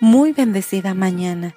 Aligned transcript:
muy 0.00 0.32
bendecida 0.32 0.94
mañana. 0.94 1.56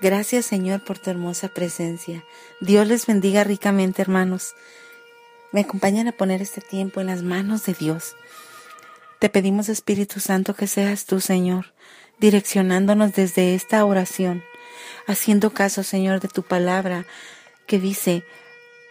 Gracias 0.00 0.46
Señor 0.46 0.84
por 0.84 0.98
tu 0.98 1.10
hermosa 1.10 1.48
presencia. 1.48 2.24
Dios 2.60 2.86
les 2.86 3.06
bendiga 3.06 3.44
ricamente 3.44 4.02
hermanos. 4.02 4.54
Me 5.52 5.60
acompañan 5.60 6.08
a 6.08 6.12
poner 6.12 6.42
este 6.42 6.60
tiempo 6.60 7.00
en 7.00 7.06
las 7.06 7.22
manos 7.22 7.64
de 7.64 7.74
Dios. 7.74 8.16
Te 9.20 9.28
pedimos 9.28 9.68
Espíritu 9.68 10.18
Santo 10.18 10.54
que 10.54 10.66
seas 10.66 11.06
tú 11.06 11.20
Señor, 11.20 11.72
direccionándonos 12.18 13.12
desde 13.12 13.54
esta 13.54 13.84
oración, 13.84 14.42
haciendo 15.06 15.52
caso 15.52 15.84
Señor 15.84 16.20
de 16.20 16.28
tu 16.28 16.42
palabra 16.42 17.06
que 17.66 17.78
dice 17.78 18.24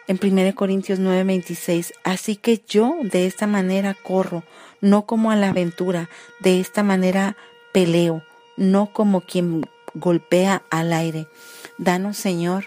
en 0.07 0.19
1 0.21 0.55
Corintios 0.55 0.99
9:26, 0.99 1.93
así 2.03 2.35
que 2.35 2.63
yo 2.67 2.95
de 3.03 3.25
esta 3.25 3.47
manera 3.47 3.93
corro, 3.93 4.43
no 4.81 5.05
como 5.05 5.31
a 5.31 5.35
la 5.35 5.49
aventura, 5.49 6.09
de 6.39 6.59
esta 6.59 6.83
manera 6.83 7.37
peleo, 7.71 8.23
no 8.57 8.91
como 8.93 9.21
quien 9.21 9.65
golpea 9.93 10.63
al 10.69 10.93
aire. 10.93 11.27
Danos, 11.77 12.17
Señor, 12.17 12.65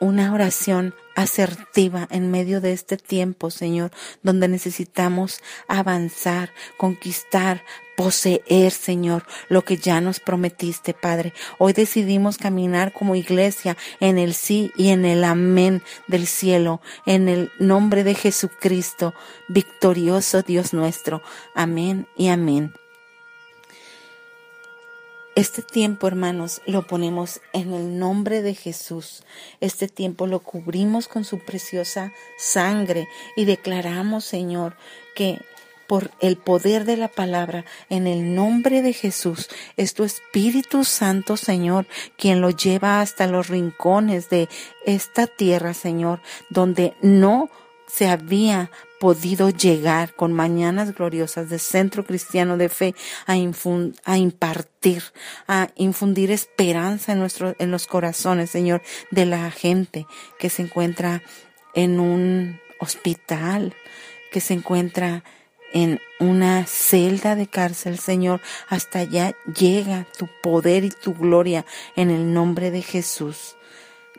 una 0.00 0.32
oración 0.32 0.94
asertiva 1.14 2.08
en 2.10 2.30
medio 2.30 2.60
de 2.60 2.72
este 2.72 2.96
tiempo, 2.96 3.50
Señor, 3.50 3.92
donde 4.22 4.48
necesitamos 4.48 5.40
avanzar, 5.68 6.50
conquistar, 6.76 7.62
poseer, 7.96 8.72
Señor, 8.72 9.24
lo 9.48 9.64
que 9.64 9.76
ya 9.76 10.00
nos 10.00 10.20
prometiste, 10.20 10.94
Padre. 10.94 11.32
Hoy 11.58 11.72
decidimos 11.72 12.38
caminar 12.38 12.92
como 12.92 13.14
iglesia 13.14 13.76
en 14.00 14.18
el 14.18 14.34
sí 14.34 14.72
y 14.76 14.88
en 14.88 15.04
el 15.04 15.24
amén 15.24 15.82
del 16.06 16.26
cielo, 16.26 16.80
en 17.06 17.28
el 17.28 17.50
nombre 17.58 18.04
de 18.04 18.14
Jesucristo, 18.14 19.14
victorioso 19.48 20.42
Dios 20.42 20.72
nuestro. 20.72 21.22
Amén 21.54 22.06
y 22.16 22.28
amén. 22.28 22.72
Este 25.34 25.62
tiempo, 25.62 26.06
hermanos, 26.06 26.60
lo 26.66 26.86
ponemos 26.86 27.40
en 27.54 27.72
el 27.72 27.98
nombre 27.98 28.42
de 28.42 28.54
Jesús. 28.54 29.24
Este 29.60 29.88
tiempo 29.88 30.26
lo 30.26 30.40
cubrimos 30.40 31.08
con 31.08 31.24
su 31.24 31.38
preciosa 31.38 32.12
sangre 32.36 33.08
y 33.34 33.46
declaramos, 33.46 34.26
Señor, 34.26 34.76
que 35.14 35.40
por 35.92 36.10
el 36.20 36.38
poder 36.38 36.86
de 36.86 36.96
la 36.96 37.08
palabra, 37.08 37.66
en 37.90 38.06
el 38.06 38.34
nombre 38.34 38.80
de 38.80 38.94
Jesús, 38.94 39.50
es 39.76 39.92
tu 39.92 40.04
Espíritu 40.04 40.84
Santo, 40.84 41.36
Señor, 41.36 41.86
quien 42.16 42.40
lo 42.40 42.48
lleva 42.48 43.02
hasta 43.02 43.26
los 43.26 43.48
rincones 43.48 44.30
de 44.30 44.48
esta 44.86 45.26
tierra, 45.26 45.74
Señor, 45.74 46.22
donde 46.48 46.94
no 47.02 47.50
se 47.86 48.08
había 48.08 48.70
podido 49.00 49.50
llegar 49.50 50.14
con 50.14 50.32
mañanas 50.32 50.94
gloriosas 50.94 51.50
de 51.50 51.58
Centro 51.58 52.06
Cristiano 52.06 52.56
de 52.56 52.70
Fe 52.70 52.94
a, 53.26 53.36
impartir, 53.36 55.02
a 55.46 55.68
infundir 55.76 56.30
esperanza 56.30 57.12
en, 57.12 57.18
nuestro, 57.18 57.54
en 57.58 57.70
los 57.70 57.86
corazones, 57.86 58.48
Señor, 58.48 58.80
de 59.10 59.26
la 59.26 59.50
gente 59.50 60.06
que 60.38 60.48
se 60.48 60.62
encuentra 60.62 61.22
en 61.74 62.00
un 62.00 62.58
hospital, 62.80 63.74
que 64.30 64.40
se 64.40 64.54
encuentra 64.54 65.22
en 65.72 66.00
una 66.20 66.66
celda 66.66 67.34
de 67.34 67.46
cárcel, 67.46 67.98
Señor. 67.98 68.40
Hasta 68.68 69.00
allá 69.00 69.34
llega 69.58 70.06
tu 70.18 70.28
poder 70.42 70.84
y 70.84 70.90
tu 70.90 71.14
gloria 71.14 71.64
en 71.96 72.10
el 72.10 72.32
nombre 72.32 72.70
de 72.70 72.82
Jesús 72.82 73.56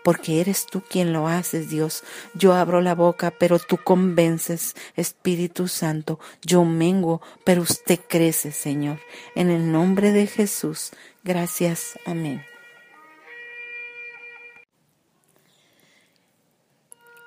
porque 0.03 0.41
eres 0.41 0.65
tú 0.65 0.81
quien 0.81 1.13
lo 1.13 1.27
haces, 1.27 1.69
Dios. 1.69 2.03
Yo 2.33 2.53
abro 2.53 2.81
la 2.81 2.93
boca, 2.93 3.31
pero 3.31 3.57
tú 3.57 3.77
convences, 3.77 4.75
Espíritu 4.95 5.67
Santo. 5.67 6.19
Yo 6.41 6.65
mengo, 6.65 7.21
pero 7.43 7.61
usted 7.61 7.99
crece, 8.07 8.51
Señor. 8.51 8.99
En 9.33 9.49
el 9.49 9.71
nombre 9.71 10.11
de 10.11 10.27
Jesús. 10.27 10.91
Gracias. 11.23 11.97
Amén. 12.05 12.45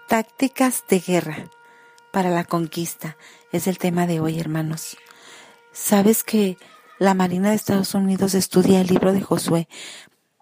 Tácticas 0.08 0.84
de 0.88 1.00
guerra 1.00 1.50
para 2.12 2.30
la 2.30 2.44
conquista 2.44 3.16
es 3.56 3.66
el 3.66 3.78
tema 3.78 4.06
de 4.06 4.20
hoy, 4.20 4.38
hermanos. 4.38 4.96
¿Sabes 5.72 6.22
que 6.22 6.58
la 6.98 7.14
Marina 7.14 7.50
de 7.50 7.56
Estados 7.56 7.94
Unidos 7.94 8.34
estudia 8.34 8.80
el 8.80 8.86
libro 8.86 9.12
de 9.12 9.22
Josué 9.22 9.68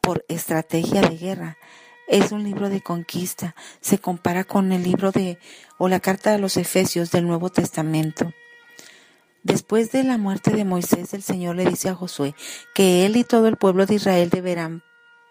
por 0.02 0.24
estrategia 0.28 1.00
de 1.00 1.16
guerra? 1.16 1.56
Es 2.08 2.32
un 2.32 2.42
libro 2.42 2.68
de 2.68 2.80
conquista. 2.80 3.54
Se 3.80 3.98
compara 3.98 4.44
con 4.44 4.72
el 4.72 4.82
libro 4.82 5.12
de 5.12 5.38
o 5.78 5.88
la 5.88 6.00
carta 6.00 6.32
de 6.32 6.38
los 6.38 6.56
Efesios 6.56 7.10
del 7.10 7.26
Nuevo 7.26 7.50
Testamento. 7.50 8.32
Después 9.44 9.92
de 9.92 10.04
la 10.04 10.18
muerte 10.18 10.50
de 10.50 10.64
Moisés, 10.64 11.14
el 11.14 11.22
Señor 11.22 11.56
le 11.56 11.66
dice 11.66 11.88
a 11.88 11.94
Josué 11.94 12.34
que 12.74 13.06
él 13.06 13.16
y 13.16 13.24
todo 13.24 13.46
el 13.46 13.56
pueblo 13.56 13.86
de 13.86 13.94
Israel 13.94 14.30
deberán 14.30 14.82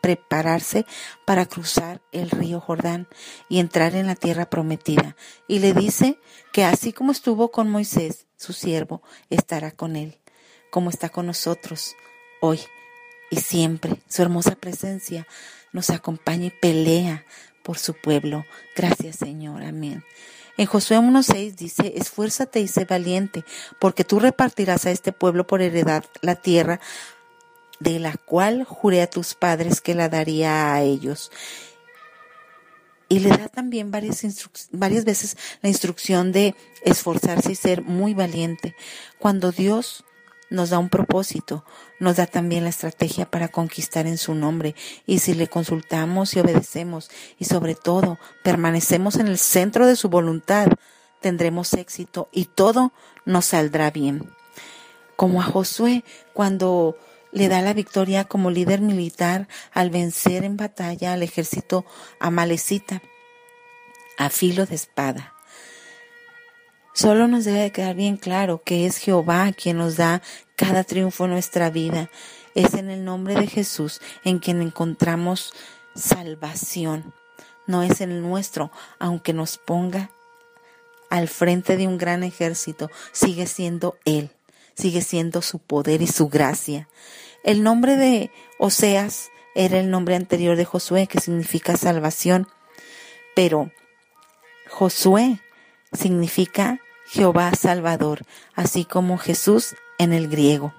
prepararse 0.03 0.86
para 1.24 1.46
cruzar 1.46 2.02
el 2.12 2.30
río 2.30 2.59
Jordán 2.59 3.08
y 3.47 3.59
entrar 3.59 3.96
en 3.96 4.06
la 4.06 4.16
tierra 4.16 4.50
prometida. 4.50 5.16
Y 5.47 5.59
le 5.59 5.72
dice 5.72 6.19
que 6.52 6.66
así 6.66 6.91
como 6.91 7.14
estuvo 7.14 7.52
con 7.52 7.72
Moisés, 7.72 8.28
su 8.36 8.52
siervo, 8.52 9.02
estará 9.30 9.72
con 9.72 9.96
él, 9.96 10.19
como 10.72 10.90
está 10.90 11.08
con 11.08 11.25
nosotros 11.25 11.96
hoy 12.41 12.59
y 13.31 13.38
siempre. 13.38 14.02
Su 14.09 14.24
hermosa 14.24 14.56
presencia 14.58 15.25
nos 15.72 15.90
acompaña 15.90 16.47
y 16.47 16.52
pelea 16.52 17.25
por 17.64 17.78
su 17.78 17.94
pueblo. 17.94 18.44
Gracias 18.75 19.16
Señor, 19.16 19.64
amén. 19.64 20.03
En 20.58 20.66
Josué 20.66 20.97
1.6 20.97 21.56
dice, 21.56 21.94
esfuérzate 21.96 22.59
y 22.59 22.68
sé 22.68 22.84
valiente, 22.84 23.46
porque 23.80 24.03
tú 24.03 24.20
repartirás 24.20 24.85
a 24.85 24.91
este 24.91 25.14
pueblo 25.14 25.47
por 25.47 25.62
heredad 25.62 26.03
la 26.22 26.35
tierra 26.35 26.81
de 27.83 27.99
la 27.99 28.16
cual 28.16 28.63
juré 28.63 29.01
a 29.01 29.09
tus 29.09 29.33
padres 29.33 29.81
que 29.81 29.94
la 29.94 30.07
daría 30.07 30.73
a 30.73 30.81
ellos. 30.81 31.31
Y 33.09 33.19
le 33.19 33.29
da 33.29 33.49
también 33.49 33.91
varias, 33.91 34.23
varias 34.71 35.03
veces 35.03 35.38
la 35.61 35.69
instrucción 35.69 36.31
de 36.31 36.55
esforzarse 36.83 37.51
y 37.51 37.55
ser 37.55 37.83
muy 37.83 38.13
valiente. 38.13 38.75
Cuando 39.19 39.51
Dios 39.51 40.05
nos 40.49 40.69
da 40.69 40.79
un 40.79 40.89
propósito, 40.89 41.66
nos 41.99 42.16
da 42.16 42.25
también 42.25 42.63
la 42.63 42.69
estrategia 42.69 43.29
para 43.29 43.49
conquistar 43.49 44.07
en 44.07 44.17
su 44.17 44.33
nombre. 44.33 44.75
Y 45.05 45.19
si 45.19 45.33
le 45.33 45.47
consultamos 45.47 46.35
y 46.35 46.39
obedecemos 46.39 47.11
y 47.38 47.45
sobre 47.45 47.75
todo 47.75 48.17
permanecemos 48.43 49.17
en 49.17 49.27
el 49.27 49.38
centro 49.38 49.85
de 49.88 49.95
su 49.95 50.09
voluntad, 50.09 50.67
tendremos 51.19 51.73
éxito 51.73 52.29
y 52.31 52.45
todo 52.45 52.93
nos 53.25 53.45
saldrá 53.45 53.91
bien. 53.91 54.29
Como 55.16 55.41
a 55.41 55.45
Josué 55.45 56.03
cuando 56.33 56.97
le 57.33 57.49
da 57.49 57.61
la 57.61 57.73
victoria 57.73 58.23
como 58.25 58.51
líder 58.51 58.81
militar 58.81 59.47
al 59.73 59.89
vencer 59.89 60.44
en 60.44 60.55
batalla 60.55 61.13
al 61.13 61.23
ejército 61.23 61.85
amalecita 62.19 63.01
a 64.17 64.29
filo 64.29 64.66
de 64.66 64.75
espada. 64.75 65.33
Solo 66.93 67.27
nos 67.27 67.43
debe 67.45 67.72
quedar 67.72 67.95
bien 67.95 68.17
claro 68.17 68.61
que 68.63 68.85
es 68.85 68.97
Jehová 68.97 69.51
quien 69.51 69.77
nos 69.77 69.97
da 69.97 70.22
cada 70.55 70.83
triunfo 70.83 71.25
en 71.25 71.31
nuestra 71.31 71.72
vida. 71.72 72.09
Es 72.53 72.75
en 72.75 72.91
el 72.91 73.03
nombre 73.03 73.33
de 73.33 73.47
Jesús 73.47 73.99
en 74.23 74.38
quien 74.38 74.61
encontramos 74.61 75.53
salvación. 75.95 77.13
No 77.66 77.81
es 77.81 77.99
el 78.01 78.22
nuestro, 78.22 78.72
aunque 78.99 79.33
nos 79.33 79.57
ponga 79.57 80.11
al 81.09 81.27
frente 81.27 81.77
de 81.77 81.88
un 81.88 81.97
gran 81.97 82.23
ejército, 82.23 82.89
sigue 83.11 83.47
siendo 83.47 83.97
Él, 84.05 84.31
sigue 84.75 85.01
siendo 85.01 85.41
su 85.41 85.59
poder 85.59 86.01
y 86.01 86.07
su 86.07 86.29
gracia. 86.29 86.88
El 87.44 87.63
nombre 87.63 87.97
de 87.97 88.31
Oseas 88.57 89.29
era 89.56 89.79
el 89.79 89.89
nombre 89.89 90.16
anterior 90.16 90.55
de 90.55 90.66
Josué, 90.66 91.08
que 91.08 91.20
significa 91.20 91.78
salvación, 91.78 92.47
pero 93.35 93.72
Josué 94.70 95.40
significa 95.91 96.79
Jehová 97.05 97.52
Salvador, 97.53 98.25
así 98.55 98.85
como 98.85 99.17
Jesús 99.17 99.75
en 99.99 100.14
el 100.14 100.28
griego. 100.28 100.73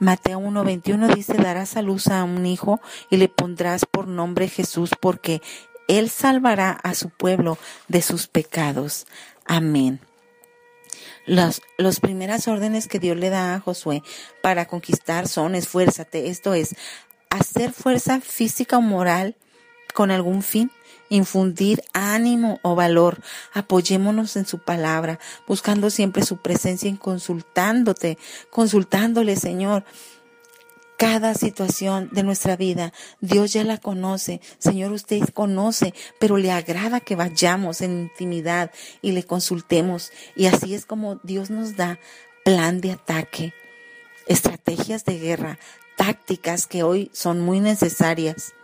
Mateo 0.00 0.38
1:21 0.40 1.14
dice, 1.14 1.34
darás 1.34 1.76
a 1.76 1.82
luz 1.82 2.08
a 2.08 2.24
un 2.24 2.44
hijo 2.44 2.80
y 3.10 3.16
le 3.16 3.28
pondrás 3.28 3.86
por 3.86 4.08
nombre 4.08 4.48
Jesús, 4.48 4.90
porque 5.00 5.40
él 5.88 6.10
salvará 6.10 6.72
a 6.72 6.94
su 6.94 7.10
pueblo 7.10 7.58
de 7.88 8.02
sus 8.02 8.26
pecados. 8.26 9.06
Amén. 9.46 10.00
Las, 11.26 11.62
las 11.78 12.00
primeras 12.00 12.48
órdenes 12.48 12.86
que 12.86 12.98
Dios 12.98 13.16
le 13.16 13.30
da 13.30 13.54
a 13.54 13.60
Josué 13.60 14.02
para 14.42 14.66
conquistar 14.66 15.26
son 15.26 15.54
esfuérzate, 15.54 16.28
esto 16.28 16.54
es, 16.54 16.76
hacer 17.30 17.72
fuerza 17.72 18.20
física 18.20 18.78
o 18.78 18.82
moral 18.82 19.36
con 19.94 20.10
algún 20.10 20.42
fin, 20.42 20.70
infundir 21.08 21.82
ánimo 21.92 22.58
o 22.62 22.74
valor. 22.74 23.22
Apoyémonos 23.52 24.36
en 24.36 24.46
su 24.46 24.58
palabra, 24.58 25.18
buscando 25.46 25.88
siempre 25.90 26.24
su 26.24 26.38
presencia 26.38 26.90
y 26.90 26.96
consultándote, 26.96 28.18
consultándole, 28.50 29.36
Señor. 29.36 29.84
Cada 30.96 31.34
situación 31.34 32.08
de 32.12 32.22
nuestra 32.22 32.56
vida, 32.56 32.92
Dios 33.20 33.52
ya 33.52 33.64
la 33.64 33.78
conoce. 33.78 34.40
Señor, 34.58 34.92
usted 34.92 35.20
conoce, 35.34 35.92
pero 36.20 36.36
le 36.36 36.52
agrada 36.52 37.00
que 37.00 37.16
vayamos 37.16 37.80
en 37.80 38.02
intimidad 38.02 38.70
y 39.02 39.12
le 39.12 39.24
consultemos. 39.24 40.12
Y 40.36 40.46
así 40.46 40.74
es 40.74 40.86
como 40.86 41.16
Dios 41.24 41.50
nos 41.50 41.76
da 41.76 41.98
plan 42.44 42.80
de 42.80 42.92
ataque 42.92 43.54
estrategias 44.26 45.04
de 45.04 45.18
guerra, 45.18 45.58
tácticas 45.96 46.66
que 46.66 46.82
hoy 46.82 47.10
son 47.12 47.40
muy 47.40 47.60
necesarias. 47.60 48.54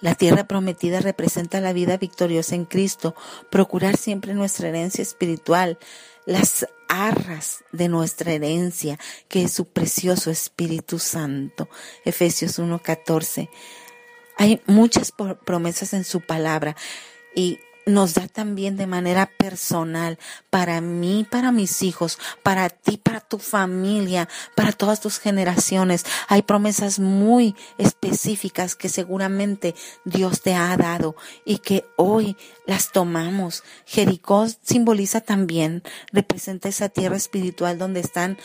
La 0.00 0.14
tierra 0.14 0.44
prometida 0.44 1.00
representa 1.00 1.60
la 1.60 1.72
vida 1.72 1.96
victoriosa 1.96 2.54
en 2.54 2.66
Cristo, 2.66 3.14
procurar 3.50 3.96
siempre 3.96 4.34
nuestra 4.34 4.68
herencia 4.68 5.02
espiritual, 5.02 5.78
las 6.26 6.66
arras 6.88 7.64
de 7.72 7.88
nuestra 7.88 8.32
herencia, 8.32 8.98
que 9.28 9.44
es 9.44 9.52
su 9.52 9.66
precioso 9.66 10.30
Espíritu 10.30 10.98
Santo. 10.98 11.68
Efesios 12.04 12.58
1:14. 12.58 13.48
Hay 14.38 14.60
muchas 14.66 15.12
promesas 15.44 15.92
en 15.94 16.04
su 16.04 16.20
palabra 16.20 16.76
y 17.34 17.58
nos 17.86 18.14
da 18.14 18.26
también 18.26 18.76
de 18.76 18.88
manera 18.88 19.30
personal 19.38 20.18
para 20.50 20.80
mí, 20.80 21.24
para 21.30 21.52
mis 21.52 21.82
hijos, 21.82 22.18
para 22.42 22.68
ti, 22.68 22.96
para 22.96 23.20
tu 23.20 23.38
familia, 23.38 24.28
para 24.56 24.72
todas 24.72 25.00
tus 25.00 25.20
generaciones. 25.20 26.04
Hay 26.26 26.42
promesas 26.42 26.98
muy 26.98 27.54
específicas 27.78 28.74
que 28.74 28.88
seguramente 28.88 29.76
Dios 30.04 30.42
te 30.42 30.54
ha 30.54 30.76
dado 30.76 31.14
y 31.44 31.58
que 31.58 31.84
hoy 31.96 32.36
las 32.66 32.90
tomamos. 32.90 33.62
Jericó 33.86 34.46
simboliza 34.62 35.20
también, 35.20 35.84
representa 36.12 36.68
esa 36.68 36.88
tierra 36.88 37.16
espiritual 37.16 37.78
donde 37.78 38.00
están 38.00 38.36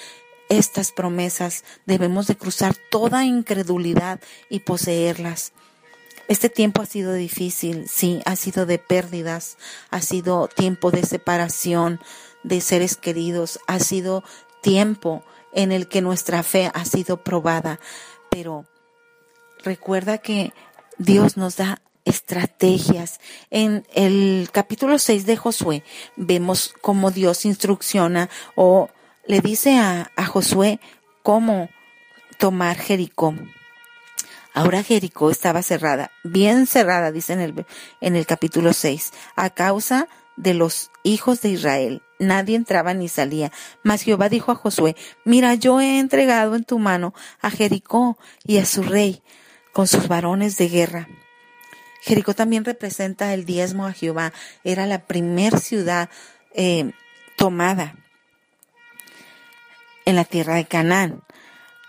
estas 0.49 0.91
promesas. 0.91 1.63
Debemos 1.87 2.27
de 2.27 2.35
cruzar 2.35 2.75
toda 2.91 3.25
incredulidad 3.25 4.19
y 4.49 4.59
poseerlas. 4.59 5.53
Este 6.31 6.49
tiempo 6.49 6.81
ha 6.81 6.85
sido 6.85 7.11
difícil, 7.11 7.89
sí, 7.89 8.21
ha 8.23 8.37
sido 8.37 8.65
de 8.65 8.79
pérdidas, 8.79 9.57
ha 9.89 9.99
sido 9.99 10.47
tiempo 10.47 10.89
de 10.89 11.03
separación 11.03 11.99
de 12.43 12.61
seres 12.61 12.95
queridos, 12.95 13.59
ha 13.67 13.79
sido 13.79 14.23
tiempo 14.61 15.25
en 15.51 15.73
el 15.73 15.89
que 15.89 15.99
nuestra 15.99 16.41
fe 16.41 16.71
ha 16.73 16.85
sido 16.85 17.21
probada, 17.21 17.81
pero 18.29 18.65
recuerda 19.61 20.19
que 20.19 20.53
Dios 20.97 21.35
nos 21.35 21.57
da 21.57 21.81
estrategias. 22.05 23.19
En 23.49 23.85
el 23.93 24.47
capítulo 24.53 24.99
6 24.99 25.25
de 25.25 25.35
Josué 25.35 25.83
vemos 26.15 26.73
cómo 26.79 27.11
Dios 27.11 27.43
instrucciona 27.43 28.29
o 28.55 28.89
le 29.27 29.41
dice 29.41 29.77
a, 29.77 30.09
a 30.15 30.25
Josué 30.27 30.79
cómo 31.23 31.67
tomar 32.37 32.77
Jericó. 32.77 33.35
Ahora 34.53 34.83
Jericó 34.83 35.31
estaba 35.31 35.61
cerrada, 35.63 36.11
bien 36.23 36.67
cerrada, 36.67 37.11
dice 37.11 37.33
en 37.33 38.15
el, 38.15 38.25
capítulo 38.25 38.73
6, 38.73 39.11
a 39.35 39.49
causa 39.49 40.09
de 40.35 40.53
los 40.53 40.91
hijos 41.03 41.41
de 41.41 41.49
Israel. 41.49 42.01
Nadie 42.19 42.57
entraba 42.57 42.93
ni 42.93 43.07
salía. 43.07 43.51
Mas 43.83 44.01
Jehová 44.01 44.27
dijo 44.27 44.51
a 44.51 44.55
Josué, 44.55 44.95
mira, 45.23 45.55
yo 45.55 45.79
he 45.79 45.99
entregado 45.99 46.55
en 46.55 46.65
tu 46.65 46.79
mano 46.79 47.13
a 47.41 47.49
Jericó 47.49 48.17
y 48.43 48.57
a 48.57 48.65
su 48.65 48.83
rey 48.83 49.23
con 49.71 49.87
sus 49.87 50.07
varones 50.07 50.57
de 50.57 50.67
guerra. 50.67 51.07
Jericó 52.01 52.33
también 52.33 52.65
representa 52.65 53.33
el 53.33 53.45
diezmo 53.45 53.85
a 53.85 53.93
Jehová. 53.93 54.33
Era 54.63 54.85
la 54.85 55.05
primer 55.05 55.59
ciudad 55.59 56.09
eh, 56.53 56.91
tomada 57.37 57.95
en 60.05 60.15
la 60.15 60.25
tierra 60.25 60.55
de 60.55 60.65
Canaán. 60.65 61.23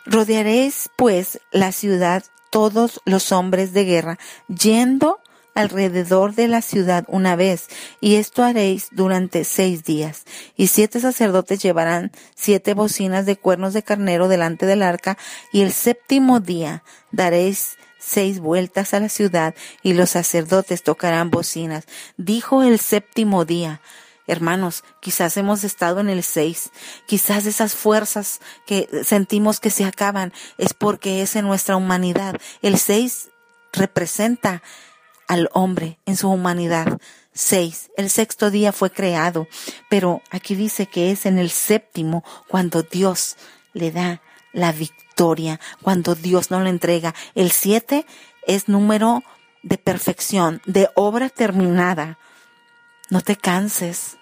Rodearéis 0.05 0.91
pues 0.97 1.41
la 1.51 1.73
ciudad 1.73 2.25
todos 2.53 3.01
los 3.07 3.33
hombres 3.33 3.73
de 3.73 3.85
guerra 3.87 4.19
yendo 4.47 5.19
alrededor 5.55 6.35
de 6.35 6.49
la 6.49 6.63
ciudad 6.63 7.05
una 7.09 7.35
vez, 7.35 7.69
y 8.01 8.17
esto 8.17 8.45
haréis 8.45 8.89
durante 8.91 9.45
seis 9.45 9.85
días. 9.85 10.25
Y 10.57 10.67
siete 10.69 11.01
sacerdotes 11.01 11.63
llevarán 11.63 12.13
siete 12.35 12.75
bocinas 12.75 13.27
de 13.27 13.37
cuernos 13.37 13.73
de 13.73 13.83
carnero 13.83 14.29
delante 14.29 14.67
del 14.67 14.83
arca, 14.83 15.17
y 15.51 15.63
el 15.63 15.73
séptimo 15.73 16.41
día 16.41 16.85
daréis 17.11 17.77
seis 17.99 18.39
vueltas 18.39 18.95
a 18.95 19.01
la 19.01 19.09
ciudad, 19.09 19.55
y 19.83 19.95
los 19.95 20.11
sacerdotes 20.11 20.83
tocarán 20.83 21.31
bocinas. 21.31 21.85
Dijo 22.17 22.63
el 22.63 22.79
séptimo 22.79 23.45
día, 23.45 23.81
Hermanos, 24.27 24.85
quizás 25.01 25.37
hemos 25.37 25.65
estado 25.65 26.01
en 26.01 26.09
el 26.09 26.23
6, 26.23 26.71
quizás 27.07 27.47
esas 27.47 27.75
fuerzas 27.75 28.41
que 28.67 28.89
sentimos 29.05 29.59
que 29.59 29.71
se 29.71 29.85
acaban 29.85 30.33
es 30.59 30.75
porque 30.75 31.23
es 31.23 31.35
en 31.35 31.47
nuestra 31.47 31.77
humanidad. 31.77 32.37
El 32.63 32.79
6 32.79 33.31
representa 33.73 34.63
al 35.27 35.49
hombre 35.53 35.99
en 36.07 36.17
su 36.17 36.29
humanidad. 36.31 36.99
6. 37.35 37.91
El 37.97 38.11
sexto 38.11 38.51
día 38.51 38.73
fue 38.73 38.91
creado, 38.91 39.49
pero 39.89 40.23
aquí 40.31 40.55
dice 40.55 40.87
que 40.87 41.11
es 41.11 41.27
en 41.27 41.39
el 41.39 41.51
séptimo 41.51 42.25
cuando 42.49 42.83
Dios 42.83 43.37
le 43.73 43.91
da 43.91 44.21
la 44.53 44.73
victoria, 44.73 45.59
cuando 45.81 46.15
Dios 46.15 46.51
no 46.51 46.61
le 46.61 46.71
entrega. 46.71 47.15
El 47.35 47.51
7 47.51 48.05
es 48.47 48.69
número 48.69 49.23
de 49.63 49.79
perfección, 49.79 50.61
de 50.67 50.91
obra 50.95 51.29
terminada. 51.31 52.19
No 53.13 53.21
te 53.21 53.37
canses, 53.37 54.17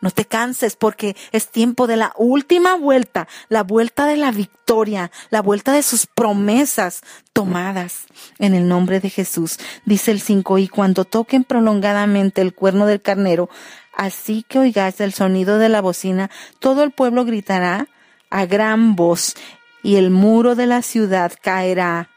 no 0.00 0.12
te 0.12 0.24
canses 0.24 0.76
porque 0.76 1.16
es 1.32 1.48
tiempo 1.48 1.88
de 1.88 1.96
la 1.96 2.12
última 2.16 2.76
vuelta, 2.76 3.26
la 3.48 3.64
vuelta 3.64 4.06
de 4.06 4.16
la 4.16 4.30
victoria, 4.30 5.10
la 5.30 5.42
vuelta 5.42 5.72
de 5.72 5.82
sus 5.82 6.06
promesas 6.06 7.00
tomadas 7.32 8.06
en 8.38 8.54
el 8.54 8.68
nombre 8.68 9.00
de 9.00 9.10
Jesús. 9.10 9.58
Dice 9.84 10.12
el 10.12 10.20
5, 10.20 10.58
y 10.58 10.68
cuando 10.68 11.04
toquen 11.04 11.42
prolongadamente 11.42 12.40
el 12.40 12.54
cuerno 12.54 12.86
del 12.86 13.02
carnero, 13.02 13.50
así 13.92 14.44
que 14.48 14.60
oigáis 14.60 15.00
el 15.00 15.12
sonido 15.12 15.58
de 15.58 15.68
la 15.68 15.80
bocina, 15.80 16.30
todo 16.60 16.84
el 16.84 16.92
pueblo 16.92 17.24
gritará 17.24 17.88
a 18.30 18.46
gran 18.46 18.94
voz 18.94 19.34
y 19.82 19.96
el 19.96 20.10
muro 20.10 20.54
de 20.54 20.66
la 20.66 20.82
ciudad 20.82 21.32
caerá. 21.42 22.10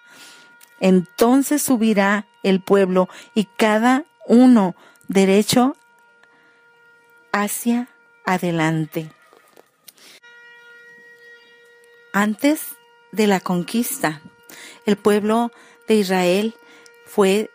Entonces 0.80 1.64
subirá 1.64 2.28
el 2.44 2.62
pueblo 2.62 3.10
y 3.34 3.46
cada 3.46 4.04
uno 4.28 4.76
derecho 5.08 5.76
hacia 7.32 7.90
adelante. 8.26 9.10
Antes 12.14 12.62
de 13.12 13.28
la 13.28 13.40
conquista, 13.40 14.22
el 14.86 14.98
pueblo 14.98 15.52
de 15.88 15.96
Israel 15.96 16.56
fue 17.06 17.50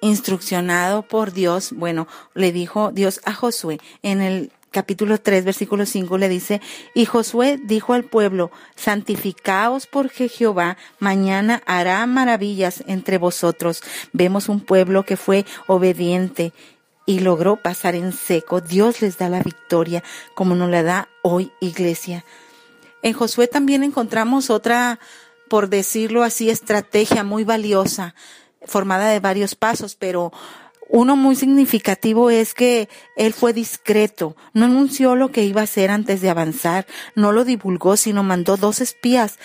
instruccionado 0.00 1.02
por 1.02 1.32
Dios, 1.32 1.72
bueno, 1.72 2.06
le 2.34 2.52
dijo 2.52 2.92
Dios 2.92 3.20
a 3.24 3.32
Josué 3.32 3.78
en 4.02 4.20
el 4.20 4.52
capítulo 4.76 5.18
3, 5.18 5.44
versículo 5.44 5.86
5 5.86 6.18
le 6.18 6.28
dice, 6.28 6.60
y 6.94 7.06
Josué 7.06 7.58
dijo 7.64 7.94
al 7.94 8.04
pueblo, 8.04 8.50
santificaos 8.74 9.86
porque 9.86 10.28
Jehová 10.28 10.76
mañana 10.98 11.62
hará 11.64 12.04
maravillas 12.04 12.84
entre 12.86 13.16
vosotros. 13.16 13.82
Vemos 14.12 14.50
un 14.50 14.60
pueblo 14.60 15.04
que 15.04 15.16
fue 15.16 15.46
obediente 15.66 16.52
y 17.06 17.20
logró 17.20 17.56
pasar 17.56 17.94
en 17.94 18.12
seco. 18.12 18.60
Dios 18.60 19.00
les 19.00 19.16
da 19.16 19.28
la 19.28 19.40
victoria 19.40 20.02
como 20.34 20.54
nos 20.54 20.68
la 20.68 20.82
da 20.82 21.08
hoy 21.22 21.52
iglesia. 21.60 22.24
En 23.02 23.12
Josué 23.12 23.46
también 23.46 23.84
encontramos 23.84 24.50
otra, 24.50 24.98
por 25.48 25.68
decirlo 25.68 26.24
así, 26.24 26.50
estrategia 26.50 27.22
muy 27.22 27.44
valiosa, 27.44 28.14
formada 28.64 29.08
de 29.08 29.20
varios 29.20 29.54
pasos, 29.54 29.94
pero 29.94 30.32
uno 30.88 31.16
muy 31.16 31.36
significativo 31.36 32.30
es 32.30 32.54
que 32.54 32.88
él 33.16 33.32
fue 33.32 33.52
discreto, 33.52 34.36
no 34.52 34.64
anunció 34.64 35.14
lo 35.14 35.30
que 35.30 35.44
iba 35.44 35.60
a 35.60 35.64
hacer 35.64 35.90
antes 35.90 36.20
de 36.20 36.30
avanzar, 36.30 36.86
no 37.14 37.32
lo 37.32 37.44
divulgó, 37.44 37.96
sino 37.96 38.22
mandó 38.22 38.56
dos 38.56 38.80
espías 38.80 39.38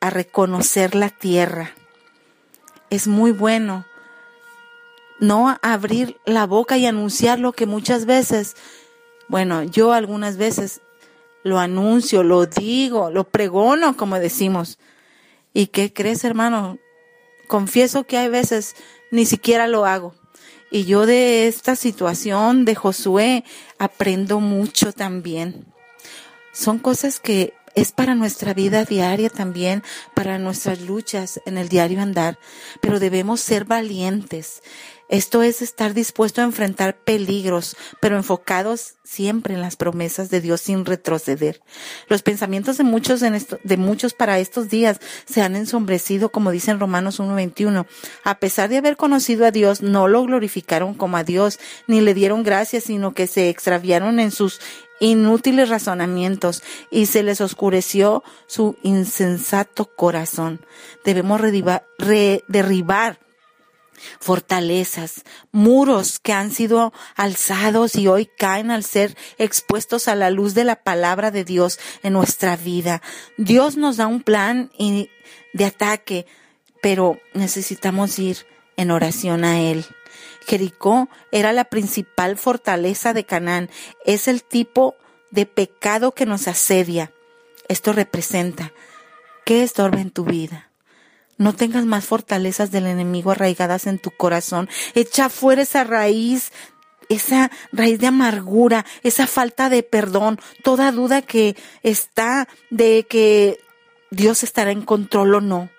a 0.00 0.10
reconocer 0.10 0.94
la 0.94 1.10
tierra. 1.10 1.72
Es 2.90 3.06
muy 3.06 3.32
bueno 3.32 3.84
no 5.20 5.58
abrir 5.62 6.20
la 6.24 6.46
boca 6.46 6.78
y 6.78 6.86
anunciar 6.86 7.38
lo 7.38 7.52
que 7.52 7.66
muchas 7.66 8.06
veces, 8.06 8.56
bueno, 9.28 9.62
yo 9.62 9.92
algunas 9.92 10.36
veces 10.36 10.80
lo 11.42 11.58
anuncio, 11.58 12.22
lo 12.22 12.46
digo, 12.46 13.10
lo 13.10 13.24
pregono, 13.24 13.96
como 13.96 14.18
decimos. 14.18 14.78
¿Y 15.52 15.68
qué 15.68 15.92
crees, 15.92 16.24
hermano? 16.24 16.78
Confieso 17.46 18.04
que 18.04 18.18
hay 18.18 18.28
veces 18.28 18.76
ni 19.10 19.24
siquiera 19.24 19.66
lo 19.66 19.86
hago. 19.86 20.14
Y 20.70 20.84
yo 20.84 21.06
de 21.06 21.48
esta 21.48 21.76
situación 21.76 22.64
de 22.64 22.74
Josué 22.74 23.44
aprendo 23.78 24.40
mucho 24.40 24.92
también. 24.92 25.66
Son 26.52 26.78
cosas 26.78 27.20
que 27.20 27.54
es 27.74 27.92
para 27.92 28.14
nuestra 28.14 28.54
vida 28.54 28.84
diaria 28.84 29.30
también, 29.30 29.82
para 30.14 30.38
nuestras 30.38 30.80
luchas 30.80 31.40
en 31.46 31.56
el 31.56 31.68
diario 31.68 32.02
andar, 32.02 32.38
pero 32.80 32.98
debemos 32.98 33.40
ser 33.40 33.64
valientes. 33.64 34.62
Esto 35.08 35.42
es 35.42 35.62
estar 35.62 35.94
dispuesto 35.94 36.40
a 36.40 36.44
enfrentar 36.44 36.96
peligros, 36.96 37.76
pero 38.00 38.16
enfocados 38.16 38.94
siempre 39.04 39.54
en 39.54 39.62
las 39.62 39.76
promesas 39.76 40.28
de 40.28 40.42
Dios 40.42 40.60
sin 40.60 40.84
retroceder. 40.84 41.62
Los 42.08 42.22
pensamientos 42.22 42.76
de 42.76 42.84
muchos, 42.84 43.22
en 43.22 43.34
esto, 43.34 43.58
de 43.64 43.78
muchos 43.78 44.12
para 44.12 44.38
estos 44.38 44.68
días 44.68 45.00
se 45.24 45.40
han 45.40 45.56
ensombrecido, 45.56 46.30
como 46.30 46.50
dice 46.50 46.72
en 46.72 46.80
Romanos 46.80 47.20
1.21. 47.20 47.86
A 48.24 48.38
pesar 48.38 48.68
de 48.68 48.76
haber 48.76 48.98
conocido 48.98 49.46
a 49.46 49.50
Dios, 49.50 49.80
no 49.80 50.08
lo 50.08 50.24
glorificaron 50.24 50.92
como 50.92 51.16
a 51.16 51.24
Dios, 51.24 51.58
ni 51.86 52.02
le 52.02 52.12
dieron 52.12 52.42
gracias, 52.42 52.84
sino 52.84 53.14
que 53.14 53.26
se 53.26 53.48
extraviaron 53.48 54.20
en 54.20 54.30
sus 54.30 54.60
inútiles 55.00 55.68
razonamientos 55.68 56.62
y 56.90 57.06
se 57.06 57.22
les 57.22 57.40
oscureció 57.40 58.22
su 58.46 58.76
insensato 58.82 59.86
corazón. 59.86 60.60
Debemos 61.04 61.40
derribar 62.48 63.18
fortalezas, 64.20 65.24
muros 65.52 66.18
que 66.18 66.32
han 66.32 66.50
sido 66.50 66.92
alzados 67.16 67.96
y 67.96 68.08
hoy 68.08 68.26
caen 68.38 68.70
al 68.70 68.84
ser 68.84 69.16
expuestos 69.38 70.08
a 70.08 70.14
la 70.14 70.30
luz 70.30 70.54
de 70.54 70.64
la 70.64 70.82
palabra 70.82 71.30
de 71.30 71.44
Dios 71.44 71.78
en 72.02 72.12
nuestra 72.12 72.56
vida. 72.56 73.02
Dios 73.36 73.76
nos 73.76 73.96
da 73.96 74.06
un 74.06 74.22
plan 74.22 74.70
de 75.52 75.64
ataque, 75.64 76.26
pero 76.82 77.18
necesitamos 77.34 78.18
ir 78.18 78.46
en 78.76 78.90
oración 78.90 79.44
a 79.44 79.60
Él. 79.60 79.84
Jericó 80.46 81.08
era 81.30 81.52
la 81.52 81.64
principal 81.64 82.38
fortaleza 82.38 83.12
de 83.12 83.24
Canaán. 83.24 83.68
Es 84.06 84.28
el 84.28 84.42
tipo 84.42 84.96
de 85.30 85.44
pecado 85.44 86.12
que 86.12 86.24
nos 86.24 86.48
asedia. 86.48 87.12
Esto 87.68 87.92
representa 87.92 88.72
qué 89.44 89.62
estorba 89.62 90.00
en 90.00 90.10
tu 90.10 90.24
vida. 90.24 90.67
No 91.38 91.54
tengas 91.54 91.86
más 91.86 92.04
fortalezas 92.04 92.70
del 92.70 92.86
enemigo 92.86 93.30
arraigadas 93.30 93.86
en 93.86 93.98
tu 93.98 94.10
corazón. 94.10 94.68
Echa 94.94 95.28
fuera 95.28 95.62
esa 95.62 95.84
raíz, 95.84 96.52
esa 97.08 97.50
raíz 97.72 98.00
de 98.00 98.08
amargura, 98.08 98.84
esa 99.02 99.26
falta 99.26 99.70
de 99.70 99.82
perdón, 99.84 100.40
toda 100.62 100.92
duda 100.92 101.22
que 101.22 101.56
está 101.82 102.48
de 102.70 103.06
que 103.08 103.60
Dios 104.10 104.42
estará 104.42 104.72
en 104.72 104.82
control 104.82 105.36
o 105.36 105.40
no. 105.40 105.70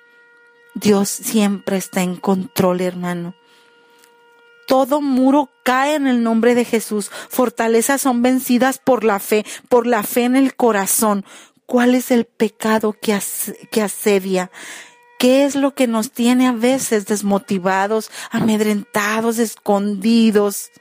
Dios 0.76 1.10
siempre 1.10 1.78
está 1.78 2.04
en 2.04 2.16
control, 2.16 2.82
hermano. 2.82 3.36
Todo 4.66 5.02
muro 5.02 5.50
cae 5.64 5.96
en 5.96 6.08
el 6.08 6.24
nombre 6.24 6.54
de 6.56 6.64
Jesús. 6.64 7.10
Fortalezas 7.30 8.02
son 8.02 8.22
vencidas 8.22 8.78
por 8.78 9.04
la 9.04 9.20
fe, 9.20 9.46
por 9.68 9.88
la 9.88 10.04
fe 10.04 10.24
en 10.24 10.36
el 10.36 10.56
corazón. 10.56 11.26
¿Cuál 11.66 11.96
es 11.96 12.12
el 12.12 12.26
pecado 12.26 12.94
que, 12.94 13.20
que 13.72 13.82
asedia? 13.82 14.52
¿Qué 15.20 15.44
es 15.44 15.56
lo 15.56 15.76
que 15.76 15.86
nos 15.86 16.12
tiene 16.12 16.48
a 16.48 16.54
veces 16.54 17.06
desmotivados, 17.06 18.10
amedrentados, 18.32 19.38
escondidos 19.38 20.72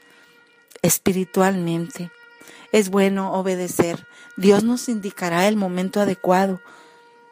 espiritualmente? 0.81 2.09
Es 2.71 2.89
bueno 2.89 3.33
obedecer. 3.33 4.07
Dios 4.37 4.63
nos 4.63 4.87
indicará 4.87 5.49
el 5.49 5.57
momento 5.57 5.99
adecuado. 5.99 6.61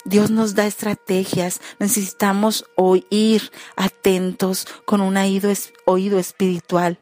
Dios 0.04 0.32
nos 0.32 0.54
da 0.54 0.68
estrategias. 0.68 1.62
Necesitamos 1.80 2.66
oír 2.76 3.54
atentos 3.78 4.68
con 4.84 5.00
un 5.00 5.16
oído, 5.16 6.20
espiritual. 6.20 7.00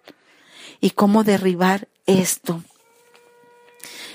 ¿Y 0.81 0.91
cómo 0.91 1.23
derribar 1.23 1.87
esto? 2.05 2.61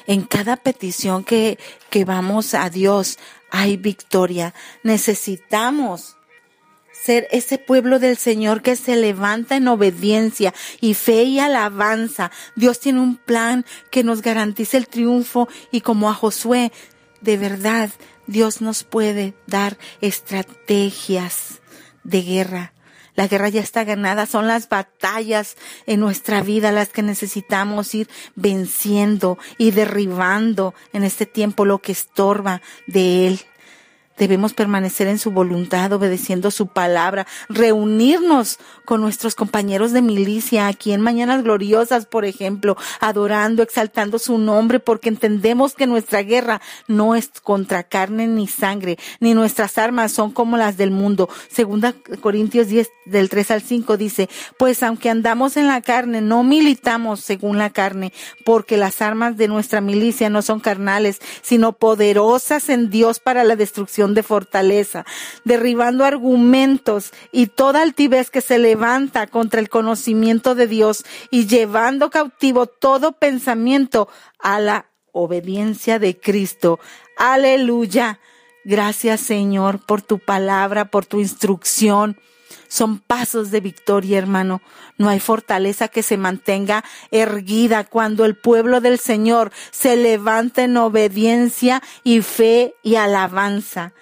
En 0.07 0.23
cada 0.23 0.57
petición 0.57 1.25
que, 1.25 1.59
que 1.91 2.05
vamos 2.05 2.55
a 2.55 2.71
Dios 2.71 3.19
hay 3.51 3.77
victoria. 3.77 4.55
Necesitamos 4.83 6.17
ser 6.93 7.29
ese 7.31 7.59
pueblo 7.59 7.99
del 7.99 8.17
Señor 8.17 8.63
que 8.63 8.77
se 8.77 8.97
levanta 8.97 9.57
en 9.57 9.69
obediencia 9.69 10.53
y 10.81 10.95
fe 10.95 11.25
y 11.25 11.39
alabanza. 11.39 12.31
Dios 12.57 12.81
tiene 12.81 13.01
un 13.01 13.17
plan 13.17 13.65
que 13.91 14.05
nos 14.05 14.23
garantice 14.23 14.77
el 14.77 14.89
triunfo 14.89 15.49
y 15.71 15.81
como 15.81 16.11
a 16.11 16.15
Josué, 16.15 16.73
de 17.21 17.37
verdad, 17.37 17.91
Dios 18.27 18.61
nos 18.61 18.85
puede 18.85 19.35
dar 19.47 19.79
estrategias 20.01 21.61
de 22.05 22.23
guerra. 22.23 22.73
La 23.15 23.27
guerra 23.27 23.49
ya 23.49 23.61
está 23.61 23.85
ganada, 23.85 24.27
son 24.27 24.47
las 24.47 24.69
batallas 24.69 25.57
en 25.87 26.01
nuestra 26.01 26.43
vida 26.43 26.73
las 26.73 26.89
que 26.89 27.03
necesitamos 27.03 27.95
ir 27.95 28.09
venciendo 28.35 29.39
y 29.59 29.73
derribando 29.73 30.75
en 30.93 31.05
este 31.05 31.27
tiempo 31.27 31.65
lo 31.65 31.79
que 31.79 31.93
estorba 31.93 32.63
de 32.87 33.27
Él. 33.27 33.41
Debemos 34.21 34.53
permanecer 34.53 35.07
en 35.09 35.19
su 35.19 35.31
voluntad, 35.31 35.91
obedeciendo 35.95 36.51
su 36.51 36.67
palabra, 36.67 37.27
reunirnos 37.49 38.59
con 38.85 39.01
nuestros 39.01 39.35
compañeros 39.35 39.93
de 39.93 40.03
milicia 40.03 40.67
aquí 40.67 40.93
en 40.93 41.01
Mañanas 41.01 41.43
Gloriosas, 41.43 42.05
por 42.05 42.27
ejemplo, 42.27 42.77
adorando, 43.01 43.63
exaltando 43.63 44.19
su 44.19 44.37
nombre, 44.37 44.79
porque 44.79 45.09
entendemos 45.09 45.75
que 45.75 45.87
nuestra 45.87 46.23
guerra 46.23 46.61
no 46.87 47.15
es 47.15 47.31
contra 47.43 47.83
carne 47.83 48.27
ni 48.27 48.47
sangre, 48.47 48.99
ni 49.21 49.33
nuestras 49.33 49.79
armas 49.79 50.13
son 50.13 50.33
como 50.33 50.59
las 50.59 50.77
del 50.77 50.91
mundo. 50.91 51.31
Segunda 51.49 51.95
Corintios 52.21 52.69
10 52.69 52.91
del 53.07 53.31
3 53.31 53.51
al 53.53 53.63
5 53.63 53.97
dice, 53.97 54.29
pues 54.59 54.83
aunque 54.83 55.09
andamos 55.09 55.57
en 55.57 55.67
la 55.67 55.81
carne, 55.81 56.21
no 56.21 56.45
militamos 56.45 57.21
según 57.21 57.57
la 57.57 57.71
carne, 57.71 58.13
porque 58.45 58.77
las 58.77 59.01
armas 59.01 59.39
de 59.39 59.49
nuestra 59.49 59.81
milicia 59.81 60.29
no 60.29 60.43
son 60.43 60.61
carnales, 60.61 61.21
sino 61.41 61.73
poderosas 61.73 62.69
en 62.69 62.91
Dios 62.91 63.19
para 63.19 63.45
la 63.45 63.57
destrucción 63.57 64.10
de 64.15 64.23
fortaleza, 64.23 65.05
derribando 65.45 66.05
argumentos 66.05 67.13
y 67.33 67.47
toda 67.47 67.83
altivez 67.83 68.31
que 68.31 68.41
se 68.41 68.59
levanta 68.59 69.27
contra 69.27 69.61
el 69.61 69.69
conocimiento 69.69 70.55
de 70.55 70.67
Dios 70.67 71.05
y 71.31 71.47
llevando 71.47 72.11
cautivo 72.11 72.67
todo 72.67 73.13
pensamiento 73.13 74.09
a 74.39 74.61
la 74.61 74.87
obediencia 75.13 75.99
de 75.99 76.19
Cristo. 76.19 76.79
Aleluya. 77.17 78.21
Gracias 78.65 79.21
Señor 79.21 79.85
por 79.85 80.03
tu 80.03 80.19
palabra, 80.19 80.87
por 80.87 81.07
tu 81.07 81.21
instrucción. 81.21 82.19
Son 82.69 82.99
pasos 82.99 83.51
de 83.51 83.61
victoria, 83.61 84.19
hermano. 84.19 84.63
No 84.99 85.09
hay 85.09 85.21
fortaleza 85.21 85.89
que 85.89 86.03
se 86.03 86.17
mantenga 86.17 86.85
erguida 87.11 87.85
cuando 87.85 88.25
el 88.25 88.37
pueblo 88.37 88.81
del 88.81 88.99
Señor 88.99 89.53
se 89.71 89.97
levanta 89.97 90.63
en 90.63 90.77
obediencia 90.77 91.83
y 92.05 92.23
fe 92.23 92.75
y 92.83 92.97
alabanza. 92.97 93.93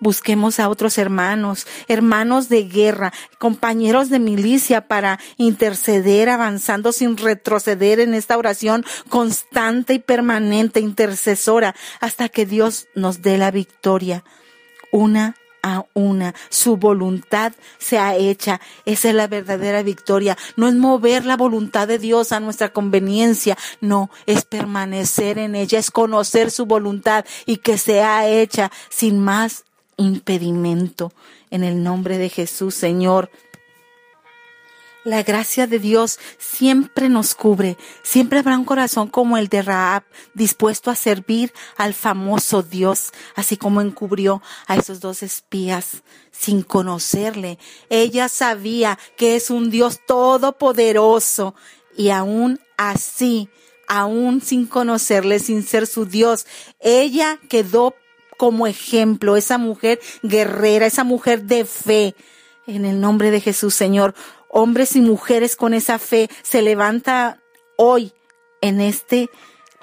Busquemos 0.00 0.58
a 0.60 0.70
otros 0.70 0.96
hermanos, 0.96 1.66
hermanos 1.86 2.48
de 2.48 2.64
guerra, 2.64 3.12
compañeros 3.38 4.08
de 4.08 4.18
milicia 4.18 4.88
para 4.88 5.20
interceder 5.36 6.30
avanzando 6.30 6.92
sin 6.92 7.18
retroceder 7.18 8.00
en 8.00 8.14
esta 8.14 8.38
oración 8.38 8.86
constante 9.10 9.92
y 9.92 9.98
permanente, 9.98 10.80
intercesora, 10.80 11.74
hasta 12.00 12.30
que 12.30 12.46
Dios 12.46 12.88
nos 12.94 13.20
dé 13.20 13.36
la 13.36 13.50
victoria. 13.50 14.24
Una 14.90 15.36
a 15.62 15.84
una. 15.94 16.34
Su 16.48 16.76
voluntad 16.76 17.52
sea 17.78 18.16
hecha. 18.16 18.60
Esa 18.84 19.10
es 19.10 19.14
la 19.14 19.26
verdadera 19.26 19.82
victoria. 19.82 20.36
No 20.56 20.68
es 20.68 20.74
mover 20.74 21.24
la 21.24 21.36
voluntad 21.36 21.88
de 21.88 21.98
Dios 21.98 22.32
a 22.32 22.40
nuestra 22.40 22.72
conveniencia. 22.72 23.56
No, 23.80 24.10
es 24.26 24.44
permanecer 24.44 25.38
en 25.38 25.54
ella, 25.54 25.78
es 25.78 25.90
conocer 25.90 26.50
su 26.50 26.66
voluntad 26.66 27.24
y 27.46 27.58
que 27.58 27.78
sea 27.78 28.28
hecha 28.28 28.70
sin 28.88 29.20
más 29.20 29.64
impedimento. 29.96 31.12
En 31.50 31.64
el 31.64 31.82
nombre 31.82 32.18
de 32.18 32.28
Jesús, 32.28 32.74
Señor. 32.74 33.30
La 35.02 35.22
gracia 35.22 35.66
de 35.66 35.78
Dios 35.78 36.18
siempre 36.38 37.08
nos 37.08 37.34
cubre. 37.34 37.78
Siempre 38.02 38.40
habrá 38.40 38.58
un 38.58 38.66
corazón 38.66 39.08
como 39.08 39.38
el 39.38 39.48
de 39.48 39.62
Raab, 39.62 40.02
dispuesto 40.34 40.90
a 40.90 40.94
servir 40.94 41.52
al 41.76 41.94
famoso 41.94 42.62
Dios, 42.62 43.12
así 43.34 43.56
como 43.56 43.80
encubrió 43.80 44.42
a 44.66 44.76
esos 44.76 45.00
dos 45.00 45.22
espías 45.22 46.02
sin 46.30 46.62
conocerle. 46.62 47.58
Ella 47.88 48.28
sabía 48.28 48.98
que 49.16 49.36
es 49.36 49.48
un 49.48 49.70
Dios 49.70 50.00
todopoderoso 50.06 51.54
y 51.96 52.10
aún 52.10 52.60
así, 52.76 53.48
aún 53.88 54.42
sin 54.42 54.66
conocerle, 54.66 55.38
sin 55.38 55.62
ser 55.62 55.86
su 55.86 56.04
Dios, 56.04 56.46
ella 56.78 57.38
quedó 57.48 57.94
como 58.36 58.66
ejemplo, 58.66 59.36
esa 59.36 59.58
mujer 59.58 60.00
guerrera, 60.22 60.86
esa 60.86 61.04
mujer 61.04 61.42
de 61.42 61.64
fe. 61.64 62.14
En 62.66 62.86
el 62.86 63.00
nombre 63.00 63.30
de 63.30 63.40
Jesús, 63.40 63.74
Señor, 63.74 64.14
hombres 64.50 64.96
y 64.96 65.00
mujeres 65.00 65.56
con 65.56 65.74
esa 65.74 65.98
fe 65.98 66.28
se 66.42 66.62
levanta 66.62 67.40
hoy 67.76 68.12
en 68.60 68.80
este 68.80 69.30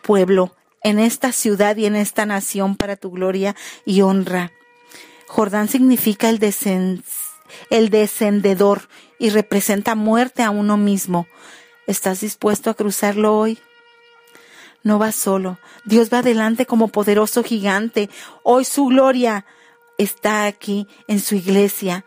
pueblo, 0.04 0.56
en 0.84 1.00
esta 1.00 1.32
ciudad 1.32 1.76
y 1.78 1.86
en 1.86 1.96
esta 1.96 2.26
nación 2.26 2.76
para 2.76 2.96
tu 2.96 3.12
gloria 3.12 3.56
y 3.86 4.02
honra. 4.02 4.52
Jordán 5.28 5.68
significa 5.68 6.30
el, 6.30 6.40
el 7.70 7.90
descendedor 7.90 8.88
y 9.20 9.30
representa 9.30 9.96
muerte 9.96 10.44
a 10.44 10.52
uno 10.52 10.78
mismo. 10.78 11.28
¿Estás 11.88 12.22
dispuesto 12.22 12.70
a 12.70 12.74
cruzarlo 12.74 13.38
hoy? 13.38 13.60
No 14.84 15.00
va 15.00 15.12
solo. 15.12 15.58
Dios 15.86 16.12
va 16.14 16.20
adelante 16.20 16.66
como 16.66 16.90
poderoso 16.90 17.44
gigante. 17.44 18.10
Hoy 18.44 18.64
su 18.64 18.86
gloria 18.86 19.46
está 19.98 20.46
aquí 20.46 20.88
en 21.08 21.20
su 21.20 21.36
iglesia 21.36 22.06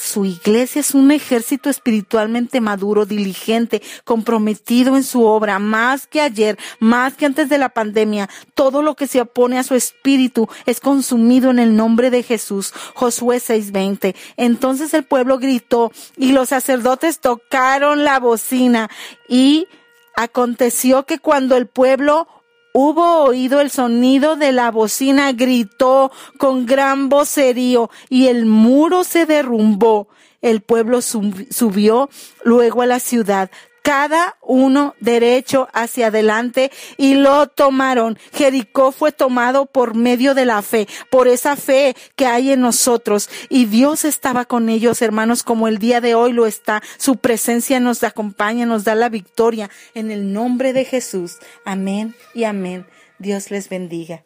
su 0.00 0.24
iglesia 0.24 0.80
es 0.80 0.94
un 0.94 1.10
ejército 1.10 1.68
espiritualmente 1.68 2.60
maduro, 2.60 3.04
diligente, 3.04 3.82
comprometido 4.04 4.96
en 4.96 5.04
su 5.04 5.24
obra, 5.24 5.58
más 5.58 6.06
que 6.06 6.20
ayer, 6.20 6.58
más 6.78 7.14
que 7.14 7.26
antes 7.26 7.48
de 7.48 7.58
la 7.58 7.68
pandemia. 7.68 8.28
Todo 8.54 8.82
lo 8.82 8.96
que 8.96 9.06
se 9.06 9.20
opone 9.20 9.58
a 9.58 9.62
su 9.62 9.74
espíritu 9.74 10.48
es 10.64 10.80
consumido 10.80 11.50
en 11.50 11.58
el 11.58 11.76
nombre 11.76 12.10
de 12.10 12.22
Jesús. 12.22 12.72
Josué 12.94 13.40
6:20. 13.40 14.14
Entonces 14.36 14.94
el 14.94 15.04
pueblo 15.04 15.38
gritó 15.38 15.92
y 16.16 16.32
los 16.32 16.48
sacerdotes 16.48 17.20
tocaron 17.20 18.02
la 18.02 18.18
bocina 18.18 18.90
y 19.28 19.66
Aconteció 20.16 21.04
que 21.04 21.18
cuando 21.18 21.56
el 21.56 21.66
pueblo 21.66 22.28
hubo 22.72 23.24
oído 23.24 23.60
el 23.60 23.70
sonido 23.70 24.36
de 24.36 24.52
la 24.52 24.70
bocina, 24.70 25.32
gritó 25.32 26.10
con 26.38 26.66
gran 26.66 27.08
vocerío 27.08 27.90
y 28.08 28.28
el 28.28 28.46
muro 28.46 29.04
se 29.04 29.26
derrumbó. 29.26 30.08
El 30.42 30.62
pueblo 30.62 31.02
subió 31.02 32.08
luego 32.44 32.82
a 32.82 32.86
la 32.86 32.98
ciudad, 32.98 33.50
cada 33.82 34.36
uno 34.42 34.94
derecho 35.00 35.68
hacia 35.72 36.08
adelante 36.08 36.70
y 36.96 37.14
lo 37.14 37.46
tomaron. 37.48 38.18
Jericó 38.32 38.92
fue 38.92 39.12
tomado 39.12 39.66
por 39.66 39.94
medio 39.94 40.34
de 40.34 40.46
la 40.46 40.62
fe, 40.62 40.88
por 41.10 41.28
esa 41.28 41.56
fe 41.56 41.96
que 42.16 42.26
hay 42.26 42.52
en 42.52 42.60
nosotros. 42.60 43.28
Y 43.48 43.66
Dios 43.66 44.04
estaba 44.04 44.44
con 44.44 44.68
ellos, 44.68 45.02
hermanos, 45.02 45.42
como 45.42 45.68
el 45.68 45.78
día 45.78 46.00
de 46.00 46.14
hoy 46.14 46.32
lo 46.32 46.46
está. 46.46 46.82
Su 46.98 47.16
presencia 47.16 47.80
nos 47.80 48.02
acompaña, 48.02 48.66
nos 48.66 48.84
da 48.84 48.94
la 48.94 49.08
victoria 49.08 49.70
en 49.94 50.10
el 50.10 50.32
nombre 50.32 50.72
de 50.72 50.84
Jesús. 50.84 51.38
Amén 51.64 52.14
y 52.34 52.44
amén. 52.44 52.86
Dios 53.18 53.50
les 53.50 53.68
bendiga. 53.68 54.24